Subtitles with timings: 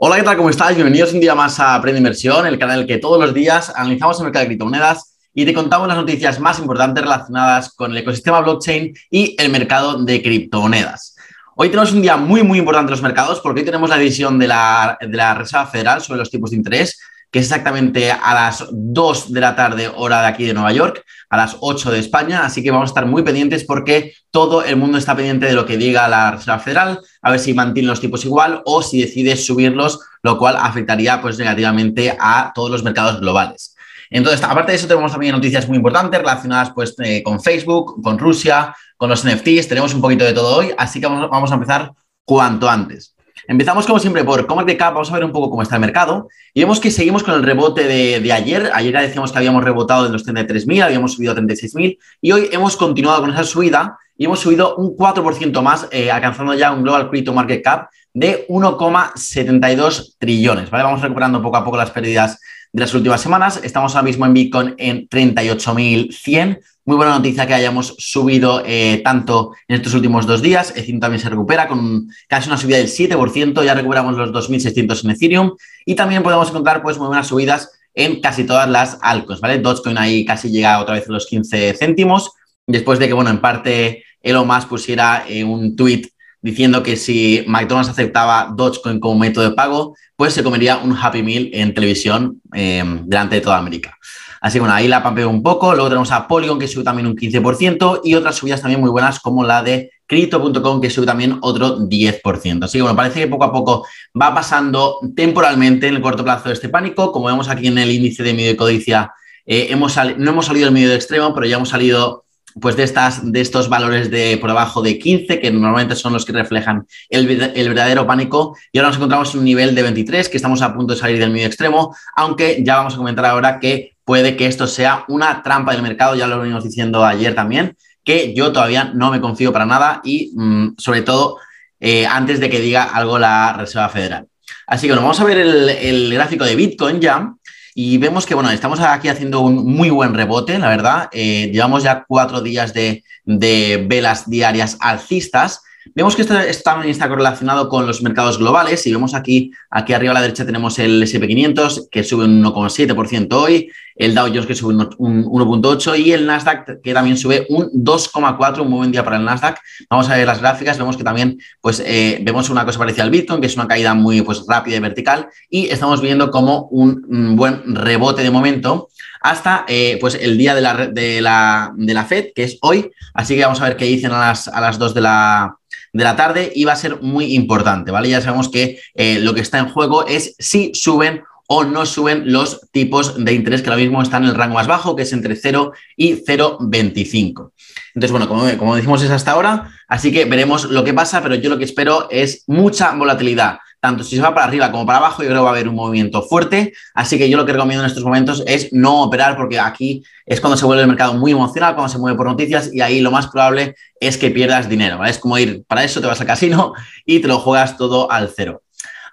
[0.00, 0.36] Hola, ¿qué tal?
[0.36, 0.76] ¿Cómo estáis?
[0.76, 3.72] Bienvenidos un día más a Aprende Inversión, el canal en el que todos los días
[3.74, 7.96] analizamos el mercado de criptomonedas y te contamos las noticias más importantes relacionadas con el
[7.96, 11.16] ecosistema blockchain y el mercado de criptomonedas.
[11.56, 14.38] Hoy tenemos un día muy, muy importante en los mercados porque hoy tenemos la decisión
[14.38, 16.96] de la, de la Reserva Federal sobre los tipos de interés
[17.30, 21.04] que es exactamente a las 2 de la tarde, hora de aquí de Nueva York,
[21.28, 22.44] a las 8 de España.
[22.44, 25.66] Así que vamos a estar muy pendientes porque todo el mundo está pendiente de lo
[25.66, 29.36] que diga la Reserva Federal, a ver si mantiene los tipos igual o si decide
[29.36, 33.74] subirlos, lo cual afectaría pues, negativamente a todos los mercados globales.
[34.10, 38.18] Entonces, aparte de eso, tenemos también noticias muy importantes relacionadas pues, eh, con Facebook, con
[38.18, 39.68] Rusia, con los NFTs.
[39.68, 41.92] Tenemos un poquito de todo hoy, así que vamos a empezar
[42.24, 43.14] cuanto antes.
[43.50, 46.28] Empezamos como siempre por ComarketCap, vamos a ver un poco cómo está el mercado.
[46.52, 48.70] Y vemos que seguimos con el rebote de, ayer.
[48.74, 52.50] Ayer ya decíamos que habíamos rebotado de los 33.000, habíamos subido a 36.000 y hoy
[52.52, 56.82] hemos continuado con esa subida y hemos subido un 4% más, eh, alcanzando ya un
[56.82, 60.70] Global Crypto Market Cap de 1,72 trillones.
[60.70, 60.84] ¿vale?
[60.84, 62.40] Vamos recuperando poco a poco las pérdidas
[62.72, 63.60] de las últimas semanas.
[63.62, 66.58] Estamos ahora mismo en Bitcoin en 38.100.
[66.84, 70.70] Muy buena noticia que hayamos subido eh, tanto en estos últimos dos días.
[70.70, 73.62] Ethereum también se recupera con casi una subida del 7%.
[73.62, 75.52] Ya recuperamos los 2.600 en Ethereum.
[75.86, 79.40] Y también podemos encontrar pues, muy buenas subidas en casi todas las altcoins.
[79.40, 79.60] ¿vale?
[79.60, 82.32] Dogecoin ahí casi llega otra vez a los 15 céntimos.
[82.66, 86.02] Después de que, bueno, en parte Elon Musk pusiera eh, un tweet
[86.40, 91.22] diciendo que si McDonald's aceptaba Dogecoin como método de pago, pues se comería un Happy
[91.22, 93.96] Meal en televisión eh, delante de toda América.
[94.40, 95.74] Así que bueno, ahí la pampeo un poco.
[95.74, 99.18] Luego tenemos a Polygon que sube también un 15% y otras subidas también muy buenas
[99.20, 102.64] como la de Crypto.com que sube también otro 10%.
[102.64, 103.86] Así que bueno, parece que poco a poco
[104.20, 107.10] va pasando temporalmente en el corto plazo este pánico.
[107.10, 109.12] Como vemos aquí en el índice de medio de codicia,
[109.44, 112.24] eh, hemos no hemos salido del medio de extremo, pero ya hemos salido
[112.60, 116.24] pues de, estas, de estos valores de por abajo de 15, que normalmente son los
[116.24, 120.36] que reflejan el, verdadero pánico, y ahora nos encontramos en un nivel de 23, que
[120.36, 123.96] estamos a punto de salir del medio extremo, aunque ya vamos a comentar ahora que
[124.04, 128.32] puede que esto sea una trampa del mercado, ya lo venimos diciendo ayer también, que
[128.34, 131.36] yo todavía no me confío para nada y mm, sobre todo
[131.78, 134.26] eh, antes de que diga algo la Reserva Federal.
[134.66, 137.34] Así que bueno, vamos a ver el, el gráfico de Bitcoin ya.
[137.80, 141.08] Y vemos que, bueno, estamos aquí haciendo un muy buen rebote, la verdad.
[141.12, 145.62] Eh, llevamos ya cuatro días de, de velas diarias alcistas.
[145.94, 146.34] Vemos que esto,
[146.64, 150.44] también está correlacionado con los mercados globales y vemos aquí, aquí arriba a la derecha
[150.44, 155.98] tenemos el SP500 que sube un 1,7% hoy, el Dow Jones que sube un 1,8%
[155.98, 159.58] y el Nasdaq que también sube un 2,4%, un muy buen día para el Nasdaq.
[159.90, 163.10] Vamos a ver las gráficas, vemos que también pues, eh, vemos una cosa parecida al
[163.10, 167.36] Bitcoin, que es una caída muy pues, rápida y vertical y estamos viendo como un
[167.36, 168.88] buen rebote de momento
[169.20, 172.90] hasta eh, pues el día de la, de, la, de la, FED, que es hoy.
[173.14, 175.56] Así que vamos a ver qué dicen a las, a las 2 de la,
[175.92, 178.08] de la tarde y va a ser muy importante, ¿vale?
[178.08, 182.30] Ya sabemos que eh, lo que está en juego es si suben o no suben
[182.30, 185.12] los tipos de interés que ahora mismo están en el rango más bajo, que es
[185.12, 187.52] entre 0 y 0,25.
[187.94, 191.34] Entonces, bueno, como, como decimos es hasta ahora, así que veremos lo que pasa, pero
[191.34, 194.98] yo lo que espero es mucha volatilidad tanto si se va para arriba como para
[194.98, 196.72] abajo, yo creo que va a haber un movimiento fuerte.
[196.94, 200.40] Así que yo lo que recomiendo en estos momentos es no operar, porque aquí es
[200.40, 203.10] cuando se vuelve el mercado muy emocional, cuando se mueve por noticias, y ahí lo
[203.10, 205.04] más probable es que pierdas dinero.
[205.04, 206.72] Es como ir para eso, te vas al casino
[207.04, 208.62] y te lo juegas todo al cero.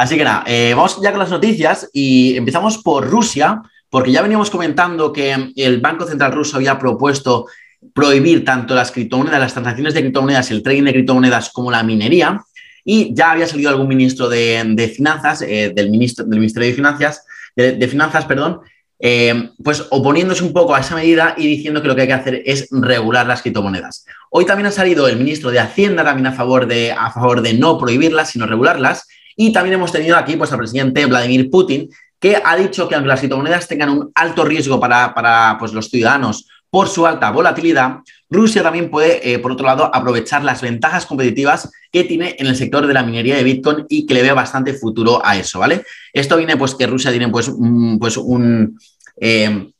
[0.00, 4.22] Así que nada, eh, vamos ya con las noticias y empezamos por Rusia, porque ya
[4.22, 7.48] veníamos comentando que el Banco Central ruso había propuesto
[7.92, 12.40] prohibir tanto las criptomonedas, las transacciones de criptomonedas, el trading de criptomonedas como la minería.
[12.82, 17.26] Y ya había salido algún ministro de, finanzas, eh, del, ministro, del Ministerio de Finanzas,
[17.54, 18.60] de, finanzas, perdón,
[18.98, 22.14] eh, pues oponiéndose un poco a esa medida y diciendo que lo que hay que
[22.14, 24.06] hacer es regular las criptomonedas.
[24.30, 27.52] Hoy también ha salido el ministro de Hacienda también a favor de, a favor de
[27.52, 29.06] no prohibirlas, sino regularlas.
[29.40, 33.08] Y también hemos tenido aquí pues, al presidente Vladimir Putin, que ha dicho que aunque
[33.08, 38.00] las criptomonedas tengan un alto riesgo para, para pues, los ciudadanos por su alta volatilidad,
[38.28, 42.54] Rusia también puede, eh, por otro lado, aprovechar las ventajas competitivas que tiene en el
[42.54, 45.84] sector de la minería de Bitcoin y que le vea bastante futuro a eso, ¿vale?
[46.12, 47.50] Esto viene pues que Rusia tiene pues,
[47.98, 48.78] pues un,
[49.18, 49.70] eh,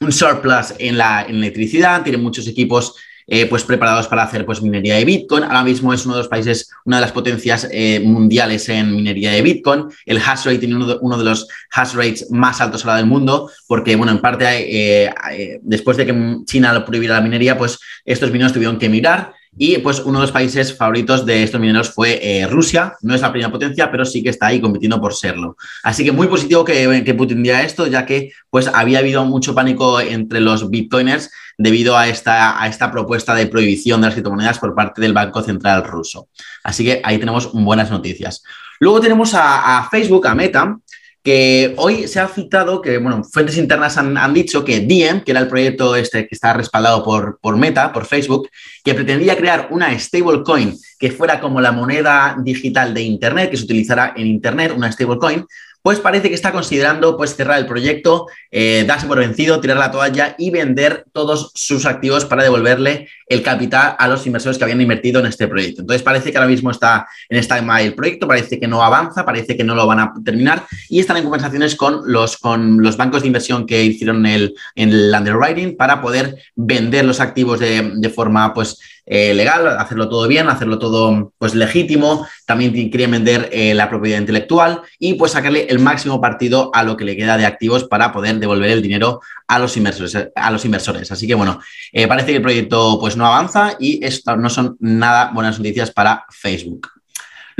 [0.00, 2.96] un surplus en la, electricidad, tiene muchos equipos
[3.32, 5.44] eh, pues preparados para hacer pues, minería de Bitcoin.
[5.44, 9.30] Ahora mismo es uno de los países, una de las potencias eh, mundiales en minería
[9.30, 9.86] de Bitcoin.
[10.04, 13.94] El hash rate tiene uno de, los hash rates más altos ahora del mundo, porque,
[13.94, 18.52] bueno, en parte, eh, después de que China lo prohibiera la minería, pues estos mineros
[18.52, 22.46] tuvieron que mirar y pues uno de los países favoritos de estos mineros fue eh,
[22.46, 22.94] Rusia.
[23.02, 25.58] No es la primera potencia, pero sí que está ahí compitiendo por serlo.
[25.82, 30.00] Así que muy positivo que, Putin diga esto, ya que pues había habido mucho pánico
[30.00, 34.74] entre los bitcoiners debido a esta, a esta propuesta de prohibición de las criptomonedas por
[34.74, 36.28] parte del Banco Central ruso.
[36.64, 38.42] Así que ahí tenemos buenas noticias.
[38.78, 40.78] Luego tenemos a, Facebook, a Meta,
[41.22, 45.40] que hoy se ha citado que, bueno, fuentes internas han, dicho que Diem, que era
[45.40, 48.48] el proyecto este que está respaldado por, por Meta, por Facebook,
[48.82, 53.64] que pretendía crear una stablecoin que fuera como la moneda digital de Internet, que se
[53.64, 55.44] utilizará en Internet, una stablecoin,
[55.82, 59.90] pues parece que está considerando pues, cerrar el proyecto, eh, darse por vencido, tirar la
[59.90, 64.80] toalla y vender todos sus activos para devolverle el capital a los inversores que habían
[64.80, 65.82] invertido en este proyecto.
[65.82, 69.56] Entonces parece que ahora mismo está en esta el proyecto, parece que no avanza, parece
[69.56, 73.22] que no lo van a terminar y están en conversaciones con los, con los bancos
[73.22, 78.52] de inversión que hicieron el, el underwriting para poder vender los activos de, de forma
[78.52, 83.88] pues eh, legal, hacerlo todo bien, hacerlo todo pues legítimo, también quieren vender eh, la
[83.88, 87.84] propiedad intelectual y pues sacarle el máximo partido a lo que le queda de activos
[87.84, 90.30] para poder devolver el dinero a los inversores.
[90.34, 91.10] A los inversores.
[91.10, 91.60] Así que bueno,
[91.92, 95.90] eh, parece que el proyecto pues no avanza y esto no son nada buenas noticias
[95.90, 96.88] para Facebook.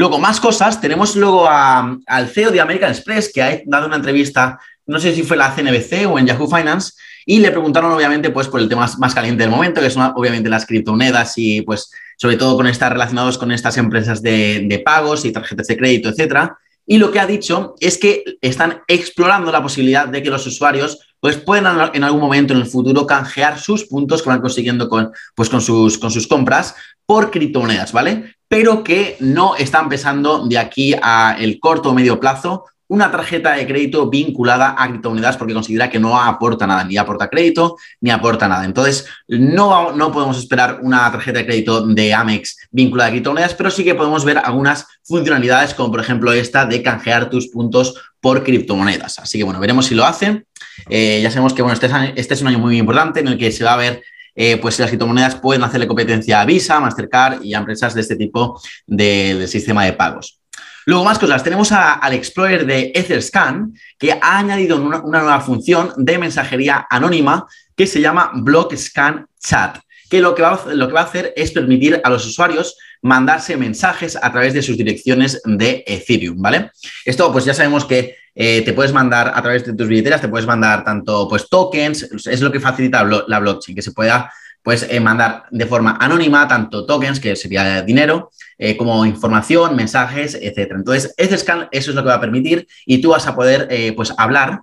[0.01, 0.81] Luego, más cosas.
[0.81, 4.59] Tenemos luego al CEO de American Express que ha dado una entrevista,
[4.91, 6.95] no sé si fue la CNBC o en Yahoo Finance,
[7.25, 10.49] y le preguntaron, obviamente, pues por el tema más caliente del momento, que son obviamente
[10.49, 15.31] las criptomonedas y, pues, sobre todo con estar relacionados con estas empresas de, pagos y
[15.31, 16.59] tarjetas de crédito, etcétera.
[16.87, 20.99] Y lo que ha dicho es que están explorando la posibilidad de que los usuarios
[21.21, 25.13] pues puedan en algún momento en el futuro canjear sus puntos que van consiguiendo con,
[25.37, 26.75] pues con, sus, con sus compras
[27.07, 28.35] por criptomonedas, ¿vale?
[28.49, 33.53] Pero que no están pensando de aquí a el corto o medio plazo una tarjeta
[33.53, 38.11] de crédito vinculada a criptomonedas porque considera que no aporta nada, ni aporta crédito, ni
[38.11, 38.65] aporta nada.
[38.65, 43.71] Entonces, no, no podemos esperar una tarjeta de crédito de Amex vinculada a criptomonedas, pero
[43.71, 48.43] sí que podemos ver algunas funcionalidades, como por ejemplo esta de canjear tus puntos por
[48.43, 49.21] criptomonedas.
[49.21, 50.45] Así que bueno, veremos si lo hacen.
[50.89, 53.53] Eh, ya sabemos que bueno, este, este, es un año muy importante en el que
[53.53, 54.03] se va a ver
[54.35, 58.17] eh, pues las criptomonedas pueden hacerle competencia a Visa, Mastercard y a empresas de este
[58.17, 60.40] tipo del sistema de pagos.
[60.87, 61.43] Luego, más cosas.
[61.43, 67.47] Tenemos al Explorer de Etherscan, que ha añadido una, nueva función de mensajería anónima
[67.77, 69.79] que se llama Block Scan Chat,
[70.09, 73.57] que lo que, va, lo que va a hacer es permitir a los usuarios mandarse
[73.57, 76.71] mensajes a través de sus direcciones de Ethereum, ¿vale?
[77.05, 80.29] Esto, pues ya sabemos que eh, te puedes mandar a través de tus billeteras, te
[80.29, 84.31] puedes mandar tanto pues tokens, es lo que facilita la blockchain, que se pueda
[84.63, 90.35] pues eh, mandar de forma anónima tanto tokens, que sería dinero, eh, como información, mensajes,
[90.35, 90.73] etc.
[90.75, 93.93] Entonces, Etherscan eso es lo que va a permitir y tú vas a poder eh,
[93.95, 94.61] pues hablar,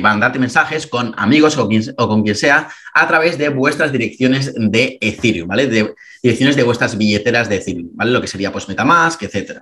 [0.00, 1.68] mandarte mensajes con amigos o,
[2.08, 5.68] con quien sea a través de vuestras direcciones de Ethereum, ¿vale?
[5.68, 8.10] De direcciones de vuestras billeteras de Ethereum, ¿vale?
[8.10, 9.60] Lo que sería pues Metamask, etc.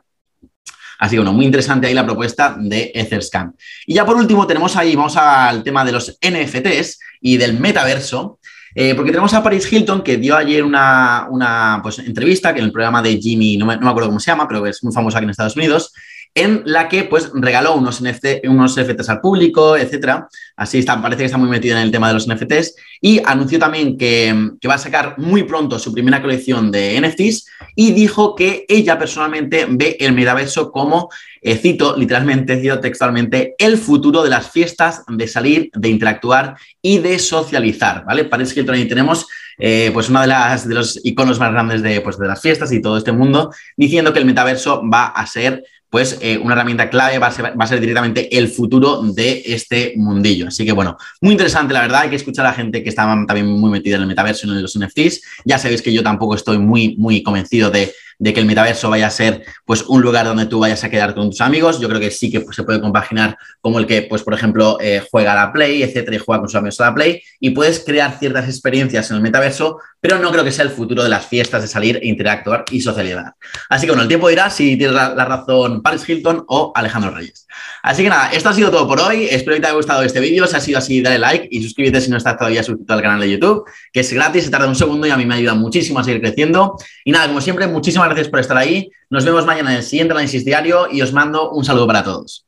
[0.98, 3.54] Así que bueno, muy interesante ahí la propuesta de Etherscan.
[3.86, 8.38] Y ya por último tenemos ahí, vamos al tema de los NFTs y del metaverso.
[8.80, 12.66] Eh, porque tenemos a Paris Hilton que dio ayer una, una pues, entrevista que en
[12.66, 14.92] el programa de Jimmy, no me, no me, acuerdo cómo se llama, pero es muy
[14.92, 15.92] famoso aquí en Estados Unidos,
[16.38, 20.29] en la que pues regaló unos, NFT, unos NFTs al público, etcétera.
[20.56, 23.58] Así está, parece que está muy metido en el tema de los NFTs y anunció
[23.58, 28.37] también que, que, va a sacar muy pronto su primera colección de NFTs y dijo
[28.37, 31.08] que ella personalmente ve el metaverso como,
[31.43, 36.99] eh, cito literalmente, cito textualmente, el futuro de las fiestas, de salir, de interactuar y
[36.99, 38.25] de socializar, ¿vale?
[38.25, 39.26] Parece que también tenemos
[39.58, 42.70] eh, pues uno de, las, de los iconos más grandes de, pues, de las fiestas
[42.73, 46.90] y todo este mundo, diciendo que el metaverso va a ser pues eh, una herramienta
[46.90, 50.48] clave va a, ser, directamente el futuro de este mundillo.
[50.48, 53.05] Así que bueno, muy interesante la verdad, hay que escuchar a la gente que está
[53.27, 55.22] también muy metida en el metaverso, en los NFTs.
[55.44, 59.06] Ya sabéis que yo tampoco estoy muy, muy convencido de de que el metaverso vaya
[59.06, 61.81] a ser pues un lugar donde tú vayas a quedar con tus amigos.
[61.81, 64.79] Yo creo que sí que pues, se puede compaginar como el que, pues, por ejemplo,
[64.81, 67.51] eh, juega a la Play, etcétera, y juega con sus amigos a la Play, y
[67.51, 71.10] puedes crear ciertas experiencias en el metaverso, pero no creo que sea el futuro de
[71.10, 73.34] las fiestas, de salir, interactuar y socializar.
[73.69, 77.46] Así que bueno, el tiempo dirá si tienes la, razón Paris Hilton o Alejandro Reyes.
[77.82, 79.29] Así que nada, esto ha sido todo por hoy.
[79.31, 80.46] Espero que te haya gustado este vídeo.
[80.46, 83.20] Si ha sido así, dale like y suscríbete si no estás todavía suscrito al canal
[83.20, 85.98] de YouTube, que es gratis, se tarda un segundo y a mí me ayuda muchísimo
[85.98, 86.79] a seguir creciendo.
[87.05, 88.91] Y nada, como siempre, muchísimas gracias por estar ahí.
[89.10, 92.46] Nos vemos mañana en el siguiente análisis diario y os mando un saludo para todos.